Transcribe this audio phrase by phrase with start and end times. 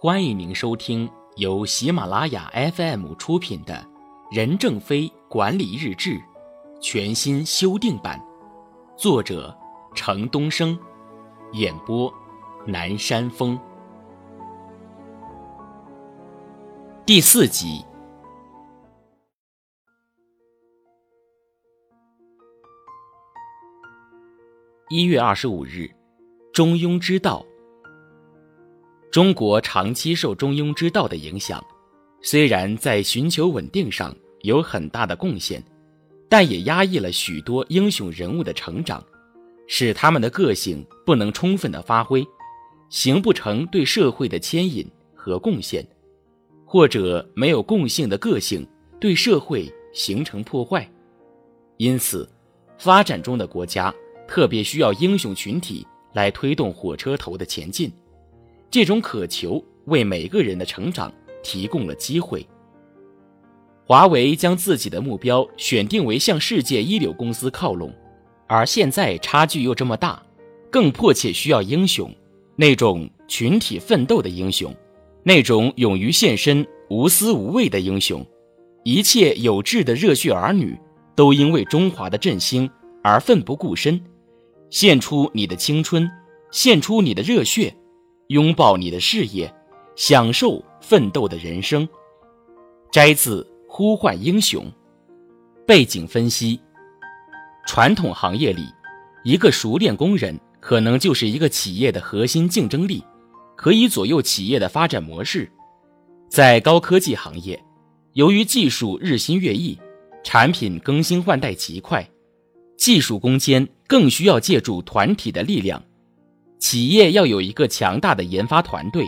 [0.00, 3.74] 欢迎您收听由喜马拉雅 FM 出品的
[4.30, 6.10] 《任正非管理日志》
[6.80, 8.24] 全新修订版，
[8.96, 9.52] 作者
[9.96, 10.78] 程东升，
[11.54, 12.14] 演播
[12.64, 13.58] 南山风。
[17.04, 17.84] 第四集。
[24.90, 25.90] 一月二十五日，
[26.52, 27.44] 中庸之道。
[29.10, 31.64] 中国长期受中庸之道的影响，
[32.22, 35.62] 虽然在寻求稳定上有很大的贡献，
[36.28, 39.02] 但也压抑了许多英雄人物的成长，
[39.66, 42.26] 使他们的个性不能充分的发挥，
[42.90, 45.86] 形不成对社会的牵引和贡献，
[46.64, 48.66] 或者没有共性的个性
[49.00, 50.88] 对社会形成破坏。
[51.78, 52.28] 因此，
[52.76, 53.94] 发展中的国家。
[54.30, 57.90] 特别需要英雄群体来推动火车头的前进，
[58.70, 62.46] 这种渴求为每个人的成长提供了机会。
[63.86, 67.90] 华为将自己的目标选定为向世界一流公司靠拢，
[68.46, 70.22] 而现在差距又这么大，
[70.70, 72.14] 更迫切需要英雄，
[72.54, 74.74] 那种群体奋斗的英雄，
[75.22, 78.24] 那种勇于献身、无私无畏的英雄。
[78.84, 80.78] 一切有志的热血儿女
[81.14, 82.70] 都因为中华的振兴
[83.02, 83.98] 而奋不顾身。
[84.68, 86.06] 献出你的青春，
[86.50, 87.74] 献出你的热血，
[88.28, 89.50] 拥抱你的事业，
[89.96, 91.88] 享受奋斗的人生。
[92.92, 94.64] 摘自《呼唤英雄》。
[95.66, 96.60] 背景分析：
[97.66, 98.66] 传统行业里，
[99.24, 103.02] 一个熟练工人可能就是一个企业的核心竞争力，
[103.56, 105.50] 可以左右企业的发展模式。
[106.28, 107.58] 在高科技行业，
[108.12, 109.78] 由于技术日新月异，
[110.22, 112.06] 产品更新换代极快。
[112.76, 115.82] 技术攻坚更需要借助团体的力量，
[116.58, 119.06] 企业要有一个强大的研发团队。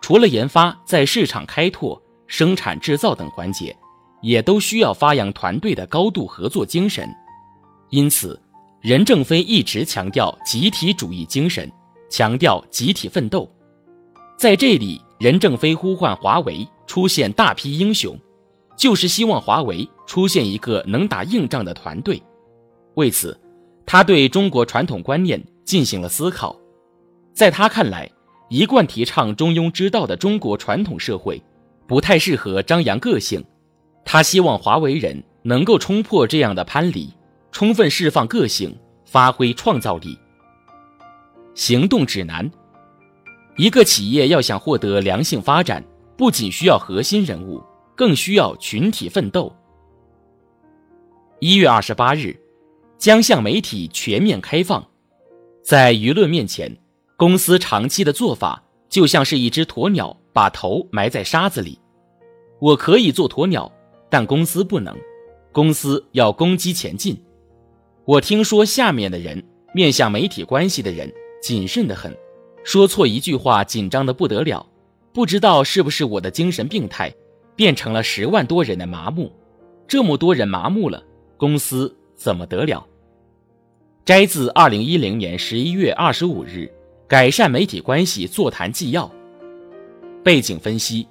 [0.00, 3.76] 除了研发，在市场开拓、生产制造等环节，
[4.22, 7.08] 也都需要发扬团队的高度合作精神。
[7.90, 8.40] 因此，
[8.80, 11.70] 任正非一直强调集体主义精神，
[12.08, 13.50] 强调集体奋斗。
[14.36, 18.16] 在这里，任正非呼唤华为出现大批英雄，
[18.76, 22.22] 就是希望华为出现一个能打硬仗的团队。
[22.94, 23.38] 为此，
[23.84, 26.56] 他对中国传统观念进行了思考。
[27.38, 28.10] 在他看来，
[28.48, 31.40] 一贯提倡中庸之道的中国传统社会，
[31.86, 33.44] 不太适合张扬个性。
[34.04, 37.14] 他希望华为人能够冲破这样的藩篱，
[37.52, 40.18] 充分释放个性，发挥创造力。
[41.54, 42.50] 行动指南：
[43.56, 45.80] 一个企业要想获得良性发展，
[46.16, 47.62] 不仅需要核心人物，
[47.94, 49.54] 更需要群体奋斗。
[51.38, 52.36] 一月二十八日。
[52.98, 54.84] 将向媒体全面开放，
[55.62, 56.76] 在舆论面前，
[57.18, 61.76] 公司长期的做法就像是一只鸵鸟把头埋在沙子里。
[62.60, 63.70] 我可以做鸵鸟，
[64.08, 64.96] 但公司不能，
[65.50, 67.20] 公司要攻击前进。
[68.04, 69.42] 我听说下面的人
[69.74, 71.12] 面向媒体关系的人
[71.42, 72.16] 谨慎的很，
[72.62, 74.64] 说错一句话紧张的不得了，
[75.12, 77.12] 不知道是不是我的精神病态，
[77.56, 79.32] 变成了十万多人的麻木。
[79.88, 81.02] 这么多人麻木了，
[81.36, 81.92] 公司。
[82.14, 82.84] 怎么得了？
[84.04, 86.68] 摘自二零一零年十一月二十五日
[87.08, 89.10] 改善媒体关系座谈纪要。
[90.22, 91.08] 背景分析：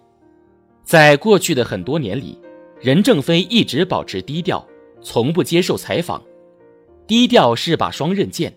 [0.84, 2.40] 在过去的很多年里，
[2.80, 4.63] 任正非一直保持低调，
[5.02, 6.22] 从不接受采访。
[7.07, 8.56] 低调是把双刃剑。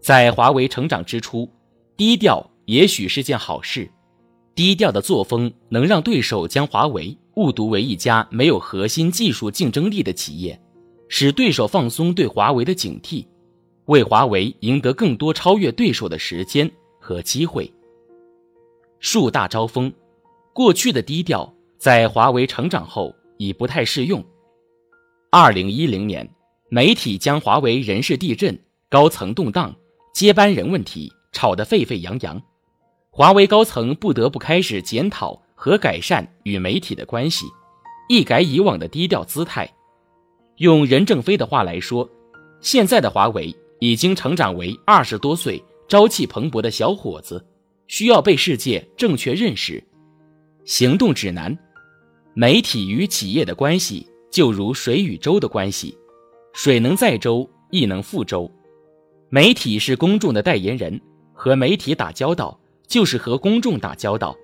[0.00, 1.48] 在华为成长之初，
[1.96, 3.88] 低调也许是件好事。
[4.56, 10.60] 低调的作风能让对手将华为误读为一家没有核心技术竞争力的企业。
[11.08, 13.24] 使对手放松对华为的警惕，
[13.86, 17.70] 为华为赢得更多超越对手的时间和机会。
[18.98, 19.92] 树大招风，
[20.52, 24.24] 过去的低调在华为成长后已不太适用。
[25.30, 26.28] 二零一零年，
[26.70, 28.58] 媒体将华为人事地震、
[28.88, 29.74] 高层动荡、
[30.14, 32.40] 接班人问题吵得沸沸扬扬，
[33.10, 37.44] 华为高层不得不开始检讨和改善与媒体的关系，
[38.08, 39.70] 一改以往的低调姿态。
[40.58, 42.08] 用任正非的话来说，
[42.60, 43.54] 现在的华为
[43.84, 47.44] 已经成长为二十多岁、朝气蓬勃的小伙子，
[47.86, 49.82] 需要被世界正确认识。
[50.64, 51.54] 行动指南：
[52.32, 55.94] 媒体与企业的关系就如水与舟的关系，
[56.54, 58.50] 水能载舟，亦能覆舟。
[59.28, 60.98] 媒体是公众的代言人，
[61.34, 64.34] 和媒体打交道就是和公众打交道，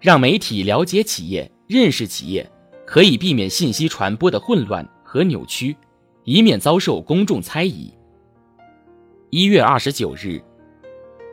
[0.00, 2.50] 让媒体了解企业、认识企业，
[2.84, 4.84] 可以避免信息传播的混乱。
[5.04, 5.76] 和扭曲，
[6.24, 7.92] 以免遭受公众猜疑。
[9.32, 10.42] 一月二十九日，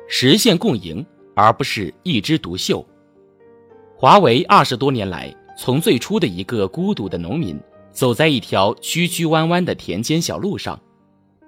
[0.08, 1.04] 实现共赢，
[1.36, 2.86] 而不是一枝独秀。
[3.96, 7.60] 华为二十多年来，从最初的一个孤独的农民，
[7.92, 10.80] 走在一条曲曲弯弯的田间小路上，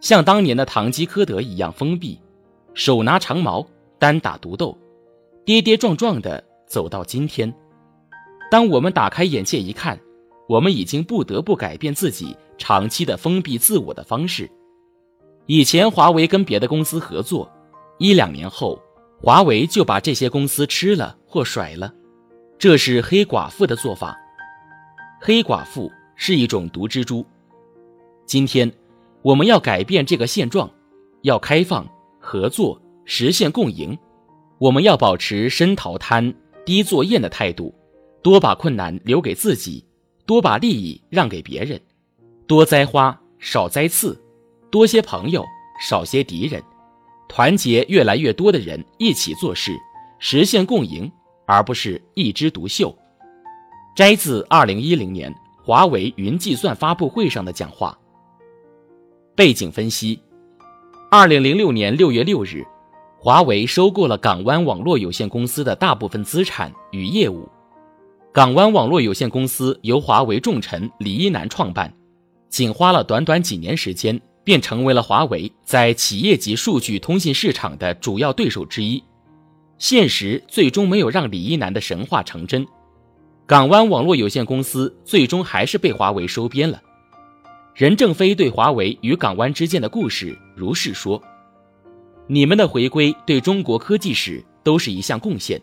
[0.01, 2.19] 像当年的堂吉诃德一样封闭，
[2.73, 3.63] 手拿长矛，
[3.99, 4.75] 单打独斗，
[5.45, 7.53] 跌跌撞撞的走到今天。
[8.49, 9.99] 当我们打开眼界一看，
[10.47, 14.49] 我们已经不得不改变自己长期的封闭自我的方式。
[15.51, 17.51] 以前华为跟别的公司合作，
[17.97, 18.79] 一两年后，
[19.19, 21.91] 华为就把这些公司吃了或甩了。
[22.59, 24.15] 这是黑寡妇的做法。
[25.19, 27.25] 黑寡妇是一种毒蜘蛛。
[28.27, 28.71] 今天，
[29.23, 30.69] 我们要改变这个现状，
[31.23, 31.83] 要开放、
[32.19, 33.97] 合作、实现共赢。
[34.59, 36.31] 我们要保持深淘滩、
[36.63, 37.73] 低作厌的态度，
[38.21, 39.83] 多把困难留给自己，
[40.27, 41.81] 多把利益让给别人，
[42.45, 44.15] 多栽花少栽刺，
[44.71, 45.45] 多些朋友
[45.81, 46.63] 少些敌人，
[47.27, 49.77] 团结越来越多的人一起做事，
[50.19, 51.11] 实现共赢。
[51.51, 52.95] 而不是一枝独秀。
[53.95, 55.33] 摘自二零一零年
[55.63, 57.97] 华为云计算发布会上的讲话。
[59.35, 60.21] 背景分析：
[61.09, 62.63] 二零零六年六月六日，
[63.17, 67.49] 华为收购了港湾网络有限公司的大部分资产与业务。
[68.31, 71.91] 港湾网络有限公司由华为重臣李一男创办，
[72.47, 79.03] 仅花了短短几年时间，便成为了华为在企业级数据通信市场的主要对手之一。
[79.77, 82.65] 现实最终没有让李一男的神话成真，
[83.45, 86.81] 港湾网络有限公司最终还是被华为收编了。
[87.75, 91.21] 任正非对华为与港湾之间的故事如是说
[92.25, 95.61] ：“你们的回归对中国科技史都是一项贡献，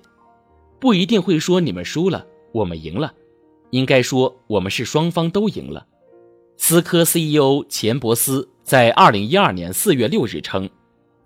[0.78, 3.12] 不一定会说你们输了，我们赢了，
[3.70, 5.84] 应该说我们是双方都赢了。”
[6.56, 10.68] 思科 CEO 钱伯斯在二零一二年四月六日称。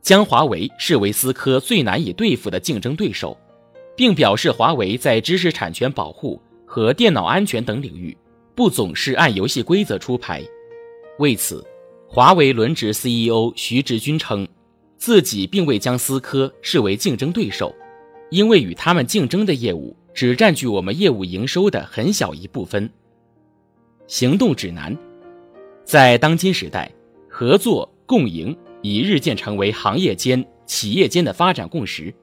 [0.03, 3.37] 将华为视为思科最难以对付的竞争对手，
[3.95, 8.17] 并表示华为在知识产权保护和电脑安全等领域
[8.55, 10.43] 不总是按游戏规则出牌。
[11.19, 11.63] 为此，
[12.09, 14.49] 华为轮值 CEO 徐直军称，
[14.97, 17.75] 自己并未将思科视为竞争对手，
[18.31, 22.91] 因为与他们竞争的业务只占据我们业务营收的很小一部分。
[24.07, 24.97] 行动指南，
[25.91, 26.89] 在当今时代，
[27.29, 28.57] 合作共赢。
[28.81, 32.15] 已日渐成为行业间、企业间的发展共识。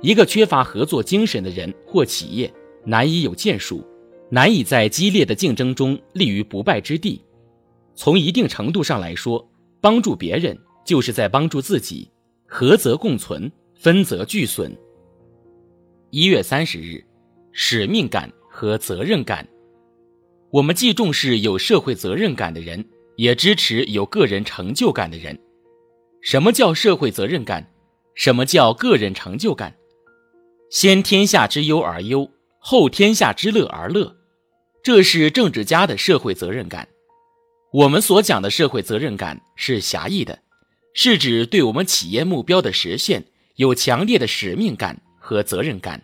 [0.00, 2.50] 一个缺乏合作精神的人或企业，
[2.84, 3.84] 难以有建树，
[4.30, 7.20] 难以在激烈的竞争中立于不败之地。
[7.96, 9.44] 从一定程度上来说，
[9.80, 12.08] 帮助别人就是在帮助自己。
[12.46, 14.74] 合则共存，分则俱损。
[16.10, 17.04] 一月三十日，
[17.50, 19.46] 使命感和责任感。
[20.50, 22.82] 我们既重视有社会责任感的人，
[23.20, 25.38] 也支持有个人成就感的人。
[26.22, 27.70] 什么叫社会责任感？
[28.14, 29.76] 什么叫个人成就感？
[30.70, 34.16] 先天下之忧而忧，后天下之乐而乐，
[34.82, 36.88] 这是政治家的社会责任感。
[37.74, 40.38] 我们所讲的社会责任感是狭义的，
[40.94, 43.22] 是指对我们企业目标的实现
[43.56, 46.00] 有强烈的使命感和责任感，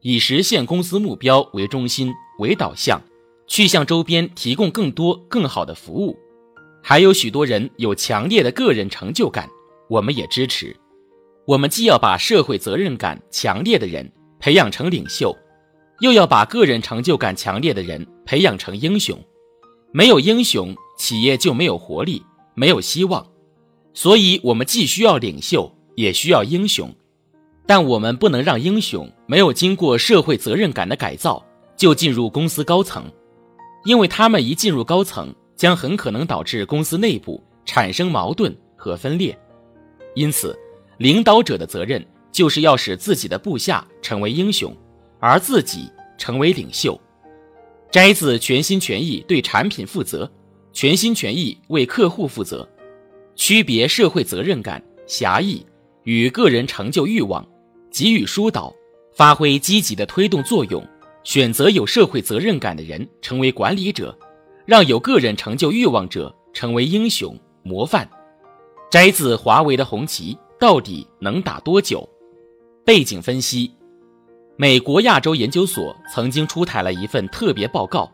[0.00, 3.02] 以实现公司目标为中心为导向，
[3.48, 6.16] 去向周边提供更多更好的服务。
[6.82, 9.48] 还有许多人有强烈的个人成就感，
[9.88, 10.76] 我们也支持。
[11.46, 15.36] 我们既要把社会责任感强烈的人培养成领袖，
[16.00, 19.18] 又要把个人成就感强烈的人培养成英雄。
[19.92, 22.22] 没有英雄，企业就没有活力，
[22.54, 23.24] 没有希望。
[23.94, 26.92] 所以，我们既需要领袖，也需要英雄。
[27.66, 31.44] 但我们不能让英雄没有经过社会责任感的改造
[31.76, 33.04] 就进入公司高层，
[33.84, 35.32] 因为他们一进入高层。
[35.62, 39.38] 将很可能导致公司内部产生矛盾和分裂，
[40.16, 40.58] 因此，
[40.98, 44.76] 领导者的责任就是要使自己的部下成为英雄，
[45.20, 45.88] 而自己
[46.18, 47.00] 成为领袖。
[47.92, 50.28] 摘自全心全意对产品负责，
[50.72, 52.68] 全心全意为客户负责。
[53.36, 55.64] 区别社会责任感狭义
[56.02, 57.48] 与个人成就欲望，
[57.88, 58.74] 给予疏导，
[59.14, 60.84] 发挥积极的推动作用。
[61.22, 64.18] 选择有社会责任感的人成为管理者。
[64.66, 68.08] 让有个人成就欲望者成为英雄模范。
[68.90, 72.08] 摘自华为的红旗到底能打多久？
[72.84, 73.72] 背景分析：
[74.56, 78.04] 美国亚洲研究所曾经出台了一份特别报告，《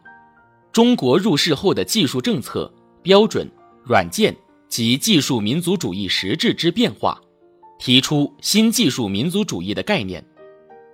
[0.73, 3.51] 中国入世后的技术政策标准、
[3.83, 4.37] 软件
[4.69, 7.21] 及技术民族主义实质之变化》，
[7.79, 10.25] 提出新技术民族主义的概念。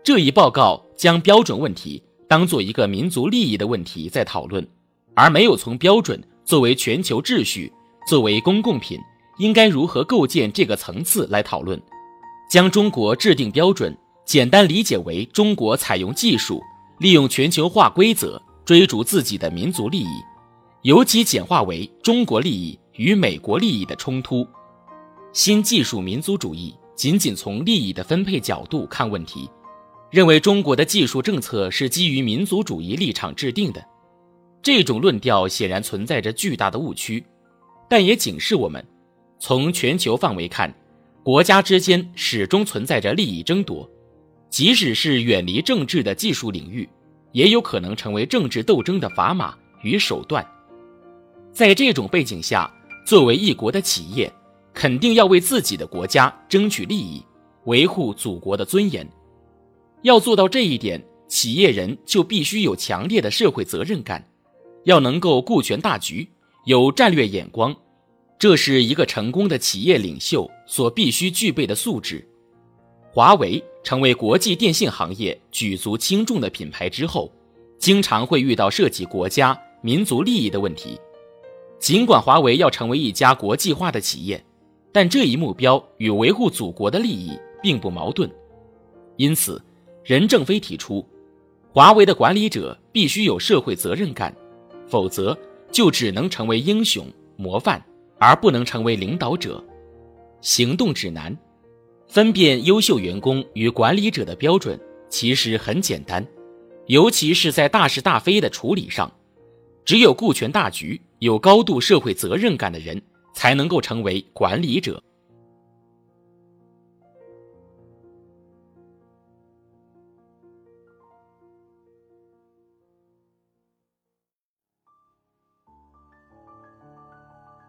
[0.03, 4.67] 这一报告将标准问题当做一个民族利益的问题在讨论。
[5.15, 7.73] 而没有从标准作为全球秩序、
[8.07, 8.99] 作为公共品
[9.39, 11.81] 应该如何构建这个层次来讨论，
[12.51, 16.63] 将中国制定标准简单理解为中国采用技术、
[16.99, 20.23] 利用全球化规则追逐自己的民族利益，
[20.83, 24.47] 尤其简化为中国利益与美国利益的冲突。
[25.33, 29.51] 新技术民族主义仅仅从利益的分配角度看问题，
[30.11, 33.85] 认为中国的技术政策是基于民族主义立场制定的。
[34.65, 37.23] 这种论调显然存在着巨大的误区，
[37.87, 38.83] 但也警示我们：
[39.39, 40.75] 从全球范围看，
[41.23, 43.87] 国家之间始终存在着利益争夺。
[44.49, 46.89] 即使是远离政治的技术领域，
[47.33, 50.43] 也有可能成为政治斗争的砝码与手段。
[51.53, 52.73] 在这种背景下，
[53.05, 54.33] 作为一国的企业，
[54.73, 57.23] 肯定要为自己的国家争取利益，
[57.65, 59.07] 维护祖国的尊严。
[60.01, 64.27] 要做到这一点，企业人就必须有强烈的社会责任感，
[64.85, 66.29] 要能够顾全大局，
[66.65, 67.75] 有战略眼光，
[68.39, 72.27] 这是一个成功的企业领袖所必须具备的素质。
[73.13, 73.63] 华为。
[73.85, 77.31] 成为国际电信行业举足轻重的品牌之后，
[77.79, 80.99] 经常会遇到涉及国家民族利益的问题。
[81.79, 84.43] 尽管华为要成为一家国际化的企业，
[84.91, 88.27] 但这一目标与维护祖国的利益并不矛盾。
[89.19, 89.63] 因此，
[90.03, 91.07] 任正非提出，
[91.71, 94.35] 华为的管理者必须有社会责任感，
[94.87, 95.37] 否则
[95.71, 97.83] 就只能成为英雄模范，
[98.19, 99.63] 而不能成为领导者。
[100.41, 101.37] 行动指南。
[102.07, 106.25] 分辨优秀员工与管理者的标准其实很简单，
[106.87, 109.11] 尤其是在大是大非的处理上，
[109.85, 113.01] 只有顾全大局、有高度社会责任感的人，
[113.35, 115.03] 才能够成为管理者。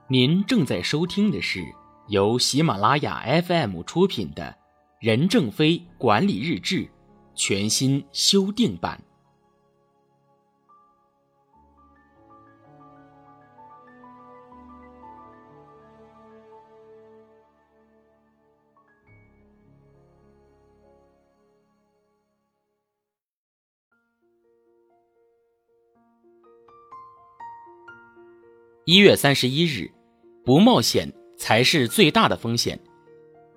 [0.07, 1.63] 您正在收听的是。
[2.07, 4.43] 由喜马拉雅 FM 出品的
[4.99, 6.81] 《任正非管理日志》
[7.33, 9.01] 全新修订版。
[28.87, 29.91] 一月三十一日，
[30.45, 31.11] 不冒险。
[31.37, 32.79] 才是最大的风险。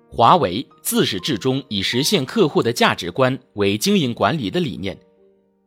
[0.09, 4.97] 华为自始至终以实现客户的价值观为经营管理的理念，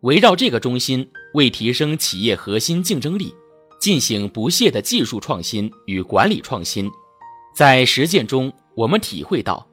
[0.01, 3.35] 围绕这个中心，为提升企业核心竞争力，
[3.81, 6.91] 进行不懈的技术创新与管理创新。
[7.55, 9.67] 在实践中，我们体会到，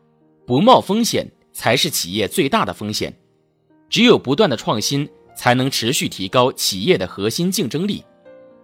[0.45, 3.13] 不冒风险才是企业最大的风险。
[3.89, 8.03] 只有不断的创新，才能持续提高企业的核心竞争力。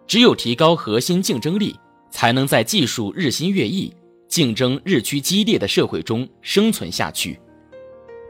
[0.08, 1.75] 只有提高核心竞争力。
[2.15, 3.93] 才能在技术日新月异、
[4.29, 7.38] 竞争日趋激烈的社会中生存下去。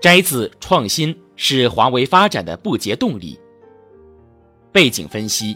[0.01, 3.36] 摘自《创新是华为发展的不竭动力》。
[4.72, 5.56] 背景分析：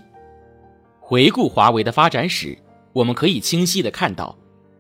[1.00, 2.56] 回顾华为的发展史，
[2.94, 4.38] 我们可以清晰的看到，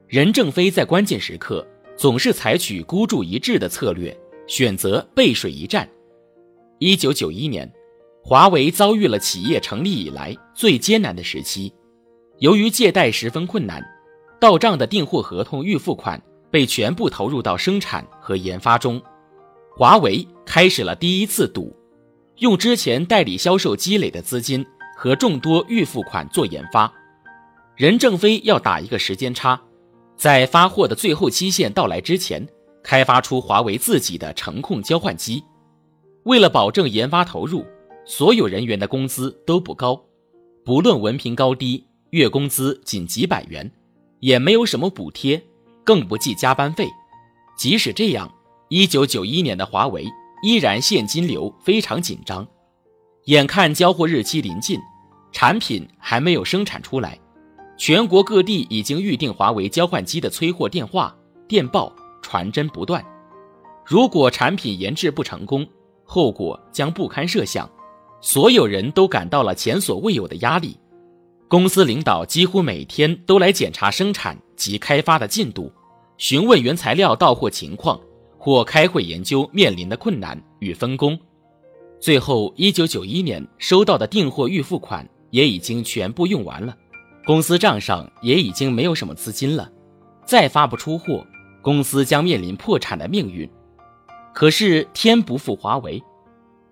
[0.08, 4.16] 任正非在关键时刻总是采取孤注一掷的策略，
[4.46, 5.90] 选择背水一战。
[6.78, 7.68] 一九九一年，
[8.24, 11.74] 华为遭遇了企业成立以来最艰难的时期。
[12.40, 13.86] 由于借贷十分困难，
[14.40, 19.02] 到账的订货合同预付款被全部投入到生产和研发中。
[19.76, 21.76] 华为开始了第一次赌，
[22.38, 24.66] 用之前代理销售积累的资金
[24.96, 26.92] 和众多预付款做研发。
[27.76, 29.60] 任正非要打一个时间差，
[30.16, 32.46] 在发货的最后期限到来之前，
[32.82, 35.44] 开发出华为自己的程控交换机。
[36.24, 37.66] 为了保证研发投入，
[38.06, 40.02] 所有人员的工资都不高，
[40.64, 41.86] 不论文凭高低。
[42.12, 43.72] 月工资仅几百元，
[44.20, 45.42] 也没有什么补贴，
[45.84, 46.90] 更不计加班费。
[47.58, 48.32] 即使这样，
[48.70, 50.06] 一九九一年的华为
[50.42, 52.48] 依然现金流非常紧张。
[53.26, 54.80] 眼看交货日期临近，
[55.32, 57.20] 产品还没有生产出来，
[57.78, 61.16] 全国各地已经预定华为交换机的催货电话、
[61.48, 63.06] 电报传真不断。
[63.86, 65.68] 如果产品研制不成功，
[66.06, 67.70] 后果将不堪设想。
[68.22, 70.78] 所有人都感到了前所未有的压力。
[71.50, 75.74] 公司领导几乎每天都来检查生产及开发的进度，
[76.16, 78.00] 询问原材料到货情况，
[78.38, 81.20] 或开会研究面临的困难与分工。
[82.00, 86.78] 最后，一九九一年收到的订货预付款也已经全部用完了，
[87.26, 89.68] 公司账上也已经没有什么资金了，
[90.24, 91.26] 再发不出货，
[91.64, 93.50] 公司将面临破产的命运。
[94.36, 96.00] 可是天不负华为，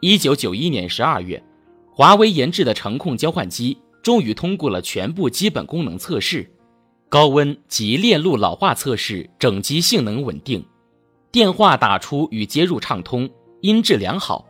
[0.02, 1.44] 一九九一年十二月，
[1.92, 3.76] 华为研制的程控交换机。
[4.08, 6.50] 终于通过了全部基本功能测试，
[7.10, 10.66] 高温及链路老化测试，整机性能稳定，
[11.30, 14.48] 电话打出与接入畅通，音质良好。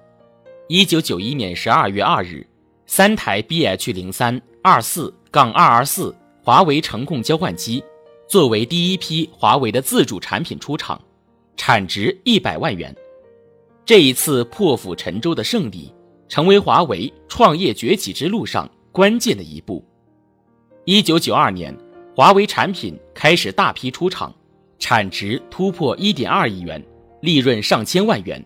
[0.67, 2.45] 一九九一年十二月二日，
[2.85, 7.83] 三台 BH 零三二四杠二二四华为程控交换机
[8.29, 11.01] 作为第一批华为的自主产品出厂，
[11.55, 12.95] 产值一百万元。
[13.83, 15.91] 这一次破釜沉舟的胜利，
[16.29, 19.85] 成为华为创业崛起之路上关键的一步。
[20.85, 21.71] 一九九二年，
[22.15, 24.33] 华为产品开始大批出厂，
[24.79, 26.83] 产值突破一点二亿元，
[27.21, 28.43] 利润上千万元。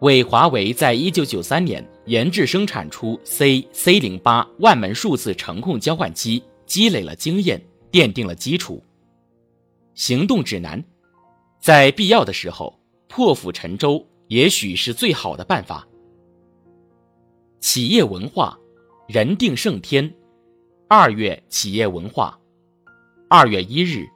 [0.00, 8.82] 为华为在一九九三年研制生产出 C C 零八万门数字程控交换机积累了经验，奠定了基础。
[9.94, 10.84] 行动指南，
[11.60, 15.86] 在必要的时候破釜沉舟，也许是最好的办法。
[17.60, 18.58] 企业文化，
[19.06, 20.12] 人定胜天。
[20.88, 22.38] 二月企业文化，
[23.28, 24.06] 二月一日，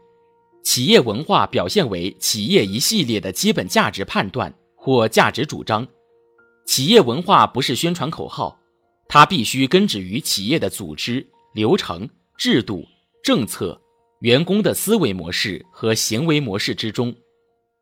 [0.63, 4.53] 企业文化表现为企业一系列的基本价值判断。
[4.81, 5.87] 或价值主张，
[6.65, 8.59] 企业文化不是宣传口号，
[9.07, 12.87] 它必须根植于企业的组织、流程、制度、
[13.23, 13.79] 政策、
[14.21, 17.15] 员工的思维模式和行为模式之中。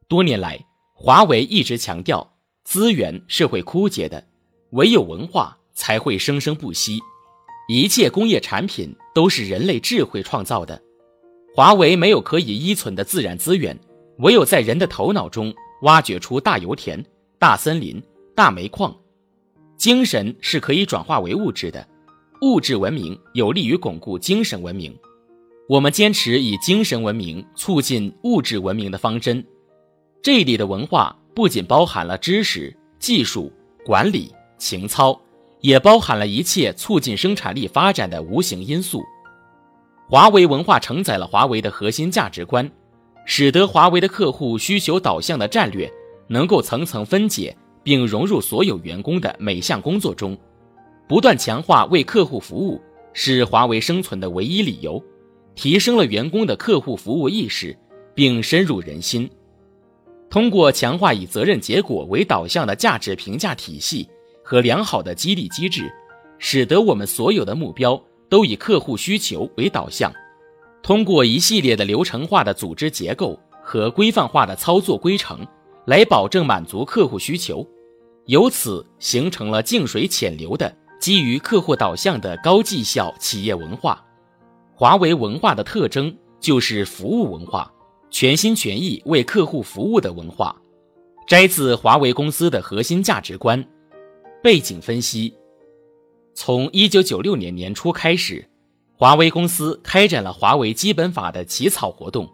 [0.08, 0.58] 多年来，
[0.94, 2.28] 华为一直强调，
[2.64, 4.26] 资源是会枯竭的，
[4.70, 6.98] 唯有文化才会生生不息。
[7.68, 10.82] 一切工业产品都是人类智慧创造的，
[11.54, 13.78] 华为没有可以依存的自然资源，
[14.18, 15.54] 唯有在人的头脑中。
[15.82, 17.04] 挖掘出大油田、
[17.38, 18.02] 大森林、
[18.34, 18.96] 大煤矿，
[19.76, 21.86] 精神是可以转化为物质的，
[22.40, 24.98] 物质文明有利于巩固精神文明。
[25.68, 29.44] 我们坚持以精神文明促进物质文明的方针。
[30.22, 33.52] 这里的文化不仅包含了知识、技术、
[33.84, 35.20] 管理、情操，
[35.60, 39.02] 也包含了一切促进生产力发展的无形因素。
[40.08, 42.70] 华为文化承载了华为的核心价值观。
[43.28, 45.92] 使得华为的客户需求导向的战略
[46.28, 50.38] 能够层层分解并融入所有员工的每项工作中，
[51.08, 52.80] 不断强化为客户服务
[53.12, 55.02] 是华为生存的唯一理由，
[55.56, 57.76] 提升了员工的客户服务意识，
[58.14, 59.28] 并深入人心。
[60.30, 64.08] 通过强化以责任结果为导向的价值评价体系
[64.48, 65.92] 和良好的激励机制，
[66.38, 70.12] 使得我们所有的目标都以客户需求为导向。
[70.84, 75.44] 通过一系列的流程化的组织结构和规范化的操作规程，
[75.86, 77.66] 来保证满足客户需求，
[78.26, 84.00] 由此形成了静水潜流的基于客户导向的高绩效企业文化。
[84.76, 87.68] 华为文化的特征就是服务文化，
[88.12, 90.54] 全心全意为客户服务的文化。
[91.26, 93.66] 摘自华为公司的核心价值观。
[94.46, 95.34] 背景分析：
[96.32, 98.48] 从一九九六年年初开始。
[98.96, 102.32] 华为公司开展了华为基本法的起草活动，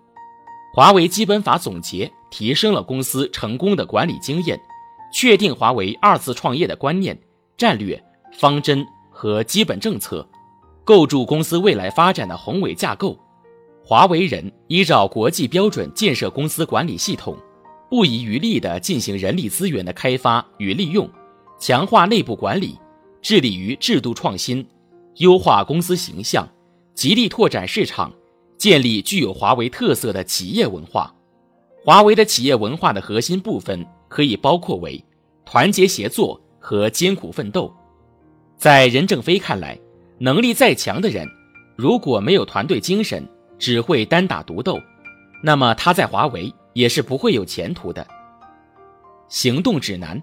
[0.75, 4.61] 华为基本法总结提升了公司成功的管理经验，
[5.11, 7.19] 确定华为二次创业的观念、
[7.57, 7.99] 战略
[8.35, 10.29] 方针和基本政策，
[10.85, 13.19] 构筑公司未来发展的宏伟架构。
[13.83, 17.35] 华为人依照国际标准建设公司管理系统，
[17.89, 21.09] 不遗余力地进行人力资源的开发与利用，
[21.63, 22.77] 强化内部管理，
[23.21, 24.67] 致力于制度创新。
[25.19, 26.45] 优化公司形象，
[26.93, 28.13] 极力拓展市场，
[28.59, 31.15] 建立具有华为特色的企业文化。
[31.85, 35.01] 华为的企业文化的核心部分可以包括为
[35.45, 37.73] 团结协作和艰苦奋斗。
[38.57, 39.79] 在任正非看来，
[40.19, 41.29] 能力再强的人，
[41.77, 43.25] 如果没有团队精神，
[43.57, 44.81] 只会单打独斗，
[45.45, 48.05] 那么他在华为也是不会有前途的。
[49.29, 50.21] 行动指南：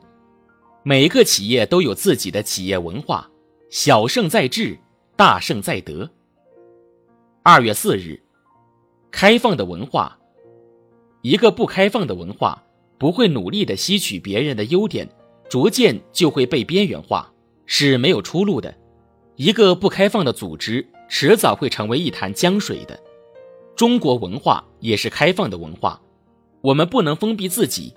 [0.83, 3.29] 每个企业都有自己的企业文化。
[3.69, 4.79] 小胜在智，
[5.15, 6.09] 大胜在德。
[7.43, 8.19] 二月四日，
[9.11, 10.17] 开放的文化，
[11.21, 12.63] 一个不开放的文化
[12.97, 15.07] 不会努力的吸取别人的优点，
[15.47, 17.31] 逐渐就会被边缘化，
[17.67, 18.75] 是没有出路的。
[19.35, 22.99] 一个不开放的组织，迟早会成为一潭江水的。
[23.75, 26.01] 中国文化也是开放的文化，
[26.61, 27.93] 我们不能封闭自己，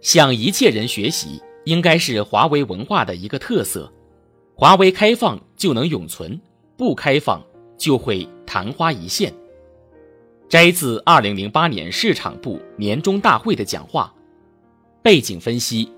[0.00, 3.92] 向一切人学习，应该是华为文化的一个特色。
[4.54, 6.40] 华为开放就能永存，
[6.76, 7.42] 不开放
[7.76, 9.34] 就会昙花一现。
[10.48, 14.14] 摘自二零零八年市场部年终大会的讲话。
[15.02, 15.90] 背景分析：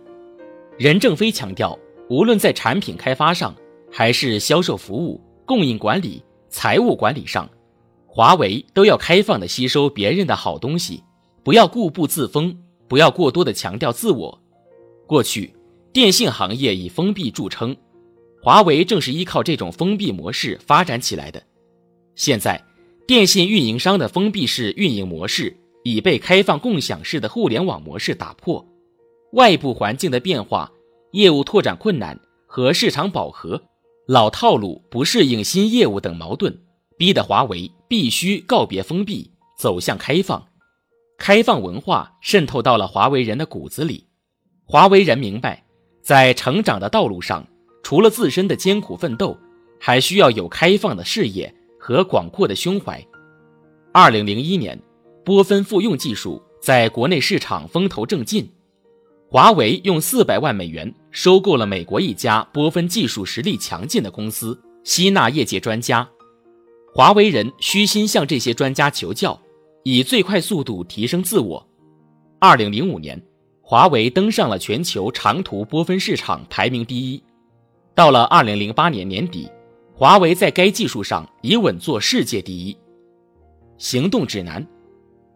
[0.78, 1.78] 任正非强调，
[2.09, 3.54] 无论在产品开发上，
[3.90, 7.48] 还是销售服务、供应管理、财务管理上，
[8.07, 11.04] 华为都要开放的吸收别人的好东西，
[11.44, 14.40] 不要固步自封，不要过多的强调自我。
[15.07, 15.54] 过去，
[15.98, 17.76] 电信行业以封闭著称。
[18.40, 21.42] 华为正是依靠这种封闭模式发展起来的。
[22.14, 22.64] 现在，
[23.04, 28.64] 电信运营商的封闭式运营模式已被开放共享式的互联网模式打破。
[29.32, 30.70] 外部环境的变化、
[31.11, 33.61] 业务拓展困难和市场饱和、
[34.06, 36.56] 老套路不适应新业务等矛盾，
[36.96, 40.46] 逼得华为必须告别封闭，走向开放。
[41.18, 44.06] 开放文化渗透到了华为人的骨子里，
[44.64, 45.64] 华为人明白，
[46.09, 47.47] 在成长的道路上，
[47.83, 49.37] 除了自身的艰苦奋斗，
[49.79, 53.07] 还需要有开放的视野和广阔的胸怀。
[53.92, 54.81] 二零零一年，
[55.23, 58.51] 波分复用技术在国内市场风头正劲，
[59.29, 66.09] 华为用四百万美元收购了美国一家波分技术实力强劲的公司，吸纳业界专家。
[66.94, 69.38] 华为人虚心向这些专家求教。
[69.85, 71.68] 以最快速度提升自我。
[72.40, 73.23] 二零零五年，
[73.70, 77.22] 华为登上了全球长途波分市场排名第一。
[77.94, 79.46] 到了二零零八年年底，
[79.92, 82.74] 华为在该技术上已稳坐世界第一。
[83.76, 84.66] 行动指南：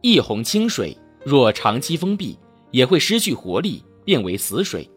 [0.01, 2.39] 一泓清水若长期封闭，
[2.71, 4.89] 也会失去活力，变为死水。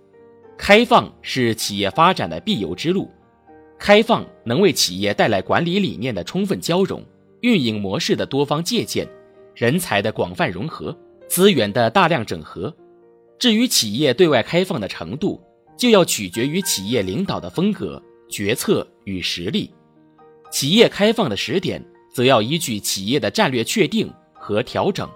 [0.58, 3.12] 开放是企业发展的必由之路。
[3.78, 7.04] 开放能为企业带来管理理念的充分交融，
[7.42, 9.06] 运营模式的多方借鉴。
[9.56, 12.74] 人才的广泛融合，资源的大量整合。
[13.38, 15.42] 至于企业对外开放的程度，
[15.78, 19.74] 就要取决于企业领导的风格、决策与实力。
[20.52, 25.10] 企业开放的时点，则要依据企业的战略确定和调整。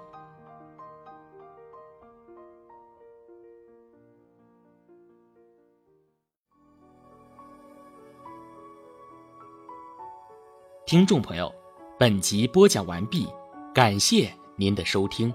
[10.85, 11.53] 听众朋友，
[11.97, 13.27] 本集播讲完毕。
[13.73, 15.31] 感谢您的收听。